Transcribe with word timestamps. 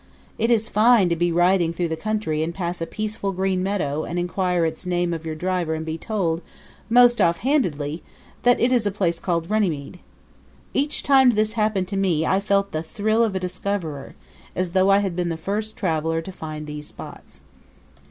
It 0.39 0.49
is 0.49 0.67
fine 0.67 1.09
to 1.09 1.15
be 1.15 1.31
riding 1.31 1.73
through 1.73 1.89
the 1.89 1.95
country 1.95 2.41
and 2.41 2.55
pass 2.55 2.81
a 2.81 2.87
peaceful 2.87 3.33
green 3.33 3.61
meadow 3.61 4.03
and 4.03 4.17
inquire 4.17 4.65
its 4.65 4.83
name 4.87 5.13
of 5.13 5.27
your 5.27 5.35
driver 5.35 5.75
and 5.75 5.85
be 5.85 5.99
told, 5.99 6.41
most 6.89 7.21
offhandedly, 7.21 8.01
that 8.41 8.59
it 8.59 8.71
is 8.71 8.87
a 8.87 8.89
place 8.91 9.19
called 9.19 9.47
Runnymede. 9.51 9.99
Each 10.73 11.03
time 11.03 11.29
this 11.29 11.53
happened 11.53 11.87
to 11.89 11.97
me 11.97 12.25
I 12.25 12.39
felt 12.39 12.71
the 12.71 12.81
thrill 12.81 13.23
of 13.23 13.35
a 13.35 13.39
discoverer; 13.39 14.15
as 14.55 14.71
though 14.71 14.89
I 14.89 14.97
had 15.05 15.15
been 15.15 15.29
the 15.29 15.37
first 15.37 15.77
traveler 15.77 16.19
to 16.23 16.31
find 16.31 16.65
these 16.65 16.87
spots. 16.87 17.41